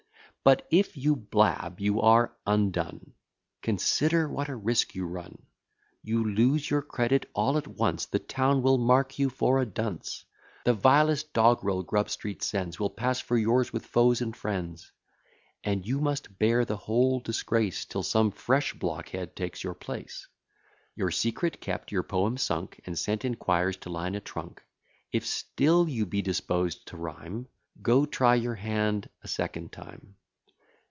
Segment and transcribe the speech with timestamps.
[0.43, 3.13] But if you blab, you are undone:
[3.61, 5.37] Consider what a risk you run:
[6.01, 10.25] You lose your credit all at once; The town will mark you for a dunce;
[10.65, 14.91] The vilest dogg'rel Grub Street sends, Will pass for yours with foes and friends;
[15.63, 20.27] And you must bear the whole disgrace, Till some fresh blockhead takes your place.
[20.95, 24.63] Your secret kept, your poem sunk, And sent in quires to line a trunk,
[25.11, 27.47] If still you be disposed to rhyme,
[27.79, 30.15] Go try your hand a second time.